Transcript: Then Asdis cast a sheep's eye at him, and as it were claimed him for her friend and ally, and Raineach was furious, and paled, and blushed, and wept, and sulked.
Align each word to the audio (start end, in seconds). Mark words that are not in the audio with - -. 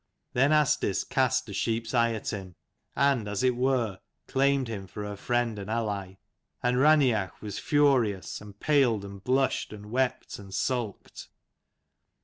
Then 0.33 0.51
Asdis 0.51 1.03
cast 1.03 1.47
a 1.49 1.53
sheep's 1.53 1.93
eye 1.93 2.13
at 2.13 2.33
him, 2.33 2.55
and 2.95 3.27
as 3.27 3.43
it 3.43 3.55
were 3.55 3.99
claimed 4.27 4.67
him 4.67 4.87
for 4.87 5.03
her 5.05 5.15
friend 5.15 5.59
and 5.59 5.69
ally, 5.69 6.15
and 6.63 6.77
Raineach 6.77 7.39
was 7.39 7.59
furious, 7.59 8.41
and 8.41 8.59
paled, 8.59 9.05
and 9.05 9.23
blushed, 9.23 9.71
and 9.71 9.91
wept, 9.91 10.39
and 10.39 10.51
sulked. 10.55 11.27